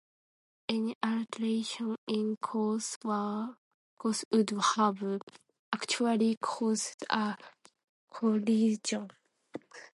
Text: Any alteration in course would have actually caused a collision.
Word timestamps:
Any 0.67 0.95
alteration 1.03 1.95
in 2.07 2.37
course 2.37 2.97
would 3.03 4.49
have 4.49 5.21
actually 5.71 6.37
caused 6.41 7.05
a 7.07 7.37
collision. 8.11 9.11